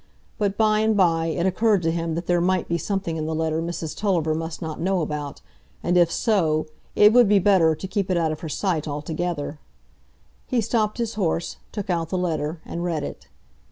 But 0.39 0.57
by 0.57 0.79
and 0.79 0.97
by 0.97 1.27
it 1.27 1.45
occurred 1.45 1.83
to 1.83 1.91
him 1.91 2.15
that 2.15 2.25
there 2.25 2.41
might 2.41 2.67
be 2.67 2.79
something 2.79 3.17
in 3.17 3.27
the 3.27 3.35
letter 3.35 3.61
Mrs 3.61 3.95
Tulliver 3.95 4.33
must 4.33 4.59
not 4.59 4.81
know 4.81 5.01
about, 5.01 5.41
and 5.83 5.95
if 5.95 6.11
so, 6.11 6.65
it 6.95 7.13
would 7.13 7.29
be 7.29 7.37
better 7.37 7.75
to 7.75 7.87
keep 7.87 8.09
it 8.09 8.17
out 8.17 8.31
of 8.31 8.39
her 8.39 8.49
sight 8.49 8.87
altogether. 8.87 9.59
He 10.47 10.59
stopped 10.59 10.97
his 10.97 11.13
horse, 11.13 11.57
took 11.71 11.91
out 11.91 12.09
the 12.09 12.17
letter, 12.17 12.61
and 12.65 12.83
read 12.83 13.03
it. 13.03 13.27